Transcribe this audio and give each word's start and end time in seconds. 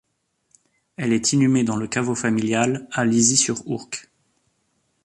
Elle 0.97 1.13
est 1.13 1.31
inhumée 1.31 1.63
dans 1.63 1.75
le 1.75 1.87
caveau 1.87 2.15
familial 2.15 2.87
à 2.91 3.05
Lizy-sur-Ourcq. 3.05 4.09